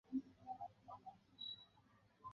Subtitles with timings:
[0.03, 0.21] 我看
[0.57, 1.13] 到吊桥了